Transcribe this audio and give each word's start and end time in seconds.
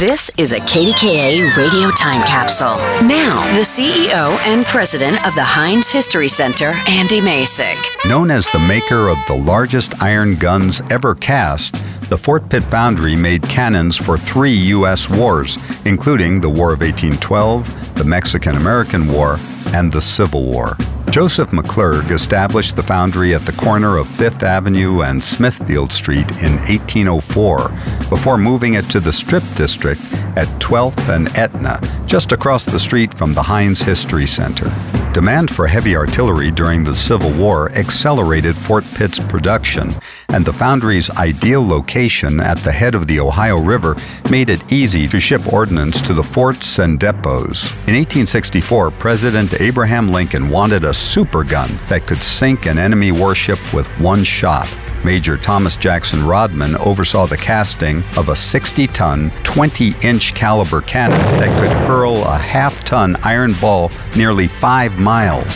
This 0.00 0.30
is 0.38 0.52
a 0.52 0.60
KDKA 0.60 1.54
radio 1.58 1.90
time 1.90 2.26
capsule. 2.26 2.76
Now, 3.06 3.44
the 3.52 3.60
CEO 3.60 4.34
and 4.46 4.64
president 4.64 5.22
of 5.26 5.34
the 5.34 5.44
Heinz 5.44 5.90
History 5.90 6.26
Center, 6.26 6.72
Andy 6.88 7.20
Masich. 7.20 7.76
Known 8.08 8.30
as 8.30 8.50
the 8.50 8.60
maker 8.60 9.10
of 9.10 9.18
the 9.26 9.36
largest 9.36 10.02
iron 10.02 10.36
guns 10.36 10.80
ever 10.90 11.14
cast, 11.14 11.74
the 12.08 12.16
Fort 12.16 12.48
Pitt 12.48 12.62
Foundry 12.64 13.14
made 13.14 13.42
cannons 13.42 13.98
for 13.98 14.16
three 14.16 14.54
U.S. 14.72 15.06
wars, 15.10 15.58
including 15.84 16.40
the 16.40 16.48
War 16.48 16.72
of 16.72 16.80
1812, 16.80 17.94
the 17.94 18.04
Mexican 18.04 18.56
American 18.56 19.06
War, 19.12 19.38
and 19.74 19.92
the 19.92 20.00
Civil 20.00 20.46
War. 20.46 20.78
Joseph 21.10 21.50
McClurg 21.50 22.12
established 22.12 22.76
the 22.76 22.84
foundry 22.84 23.34
at 23.34 23.44
the 23.44 23.52
corner 23.52 23.96
of 23.96 24.06
Fifth 24.06 24.44
Avenue 24.44 25.02
and 25.02 25.22
Smithfield 25.22 25.92
Street 25.92 26.30
in 26.40 26.52
1804 26.58 27.68
before 28.08 28.38
moving 28.38 28.74
it 28.74 28.84
to 28.90 29.00
the 29.00 29.12
Strip 29.12 29.42
District 29.56 30.00
at 30.36 30.46
12th 30.60 31.08
and 31.08 31.36
Etna, 31.36 31.80
just 32.06 32.30
across 32.30 32.64
the 32.64 32.78
street 32.78 33.12
from 33.12 33.32
the 33.32 33.42
Heinz 33.42 33.82
History 33.82 34.26
Center. 34.26 34.70
Demand 35.12 35.52
for 35.52 35.66
heavy 35.66 35.96
artillery 35.96 36.52
during 36.52 36.84
the 36.84 36.94
Civil 36.94 37.32
War 37.32 37.72
accelerated 37.72 38.56
Fort 38.56 38.84
Pitt's 38.94 39.18
production, 39.18 39.92
and 40.28 40.44
the 40.44 40.52
foundry's 40.52 41.10
ideal 41.10 41.66
location 41.66 42.38
at 42.38 42.58
the 42.58 42.70
head 42.70 42.94
of 42.94 43.08
the 43.08 43.18
Ohio 43.18 43.58
River 43.58 43.96
made 44.30 44.50
it 44.50 44.72
easy 44.72 45.08
to 45.08 45.18
ship 45.18 45.52
ordnance 45.52 46.00
to 46.02 46.14
the 46.14 46.22
forts 46.22 46.78
and 46.78 47.00
depots. 47.00 47.72
In 47.88 47.96
1864, 47.96 48.92
President 48.92 49.60
Abraham 49.60 50.12
Lincoln 50.12 50.48
wanted 50.48 50.84
a 50.84 50.94
super 50.94 51.42
gun 51.42 51.76
that 51.88 52.06
could 52.06 52.22
sink 52.22 52.66
an 52.66 52.78
enemy 52.78 53.10
warship 53.10 53.58
with 53.74 53.88
one 53.98 54.22
shot. 54.22 54.72
Major 55.04 55.36
Thomas 55.36 55.76
Jackson 55.76 56.24
Rodman 56.26 56.76
oversaw 56.76 57.26
the 57.26 57.36
casting 57.36 58.02
of 58.16 58.28
a 58.28 58.36
60 58.36 58.86
ton, 58.88 59.30
20 59.44 59.94
inch 60.02 60.34
caliber 60.34 60.80
cannon 60.80 61.18
that 61.38 61.48
could 61.60 61.76
hurl 61.86 62.24
a 62.24 62.36
half 62.36 62.84
ton 62.84 63.16
iron 63.22 63.54
ball 63.60 63.90
nearly 64.16 64.46
five 64.46 64.98
miles. 64.98 65.46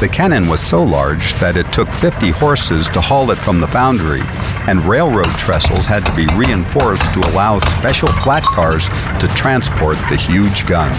The 0.00 0.08
cannon 0.08 0.48
was 0.48 0.62
so 0.62 0.82
large 0.82 1.34
that 1.40 1.58
it 1.58 1.70
took 1.74 1.86
50 1.86 2.30
horses 2.30 2.88
to 2.88 3.02
haul 3.02 3.30
it 3.32 3.36
from 3.36 3.60
the 3.60 3.66
foundry, 3.66 4.22
and 4.66 4.82
railroad 4.86 5.28
trestles 5.36 5.84
had 5.84 6.06
to 6.06 6.16
be 6.16 6.26
reinforced 6.34 7.04
to 7.12 7.20
allow 7.28 7.58
special 7.58 8.08
flat 8.08 8.42
cars 8.42 8.88
to 9.20 9.28
transport 9.36 9.98
the 10.08 10.16
huge 10.16 10.64
gun. 10.66 10.90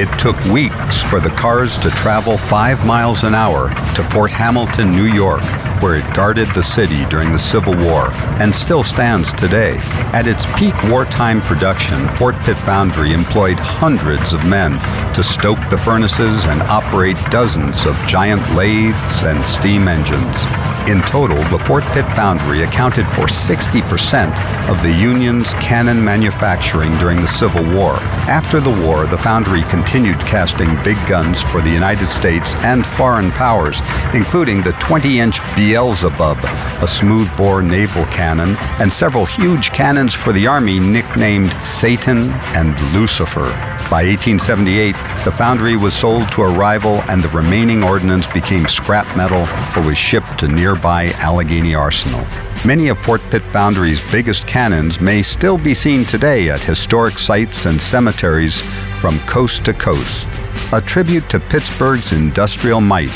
It 0.00 0.10
took 0.18 0.36
weeks 0.46 1.00
for 1.00 1.20
the 1.20 1.30
cars 1.30 1.78
to 1.78 1.90
travel 1.90 2.36
five 2.36 2.84
miles 2.84 3.22
an 3.22 3.36
hour 3.36 3.68
to 3.94 4.02
Fort 4.02 4.32
Hamilton, 4.32 4.90
New 4.90 5.06
York, 5.06 5.42
where 5.80 5.96
it 5.96 6.14
guarded 6.14 6.48
the 6.48 6.62
city 6.62 7.04
during 7.06 7.32
the 7.32 7.38
Civil 7.38 7.76
War 7.76 8.10
and 8.40 8.54
still 8.54 8.84
stands 8.84 9.32
today. 9.32 9.76
At 10.12 10.26
its 10.26 10.46
peak 10.58 10.74
wartime 10.84 11.40
production, 11.40 12.08
Fort 12.16 12.34
Pitt 12.40 12.56
Foundry 12.58 13.12
employed 13.12 13.58
hundreds 13.58 14.32
of 14.32 14.44
men 14.46 14.72
to 15.14 15.22
stoke 15.22 15.58
the 15.68 15.78
furnaces 15.78 16.46
and 16.46 16.62
operate 16.62 17.16
dozens 17.30 17.86
of 17.86 17.96
giant 18.06 18.42
lathes 18.54 19.22
and 19.22 19.44
steam 19.44 19.88
engines. 19.88 20.44
In 20.90 21.00
total, 21.02 21.36
the 21.56 21.58
Fort 21.66 21.84
Pitt 21.92 22.04
Foundry 22.16 22.64
accounted 22.64 23.06
for 23.14 23.26
60% 23.26 24.68
of 24.68 24.82
the 24.82 24.90
Union's 24.90 25.54
cannon 25.54 26.02
manufacturing 26.04 26.90
during 26.98 27.20
the 27.20 27.28
Civil 27.28 27.62
War. 27.76 27.94
After 28.26 28.58
the 28.58 28.76
war, 28.84 29.06
the 29.06 29.16
foundry 29.16 29.62
continued 29.70 30.18
casting 30.18 30.74
big 30.82 30.96
guns 31.06 31.42
for 31.42 31.60
the 31.60 31.70
United 31.70 32.08
States 32.08 32.56
and 32.64 32.84
foreign 32.84 33.30
powers, 33.30 33.80
including 34.14 34.64
the 34.64 34.72
20 34.80 35.20
inch 35.20 35.38
Beelzebub, 35.54 36.38
a 36.82 36.88
smoothbore 36.88 37.62
naval 37.62 38.04
cannon, 38.06 38.56
and 38.80 38.92
several 38.92 39.24
huge 39.24 39.70
cannons 39.70 40.12
for 40.12 40.32
the 40.32 40.48
Army 40.48 40.80
nicknamed 40.80 41.52
Satan 41.62 42.30
and 42.56 42.74
Lucifer. 42.92 43.79
By 43.90 44.04
1878, 44.04 44.92
the 45.24 45.32
foundry 45.32 45.76
was 45.76 45.94
sold 45.94 46.30
to 46.30 46.42
a 46.42 46.48
rival, 46.48 47.02
and 47.08 47.20
the 47.20 47.28
remaining 47.30 47.82
ordnance 47.82 48.24
became 48.28 48.68
scrap 48.68 49.04
metal 49.16 49.48
or 49.76 49.84
was 49.84 49.98
shipped 49.98 50.38
to 50.38 50.46
nearby 50.46 51.06
Allegheny 51.14 51.74
Arsenal. 51.74 52.24
Many 52.64 52.86
of 52.86 53.00
Fort 53.00 53.20
Pitt 53.32 53.42
Foundry's 53.52 54.00
biggest 54.12 54.46
cannons 54.46 55.00
may 55.00 55.22
still 55.22 55.58
be 55.58 55.74
seen 55.74 56.04
today 56.04 56.50
at 56.50 56.62
historic 56.62 57.18
sites 57.18 57.66
and 57.66 57.82
cemeteries 57.82 58.60
from 59.00 59.18
coast 59.26 59.64
to 59.64 59.74
coast, 59.74 60.28
a 60.72 60.80
tribute 60.80 61.28
to 61.28 61.40
Pittsburgh's 61.40 62.12
industrial 62.12 62.80
might 62.80 63.10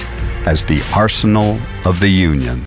as 0.45 0.65
the 0.65 0.83
arsenal 0.93 1.57
of 1.85 2.01
the 2.01 2.09
Union. 2.09 2.61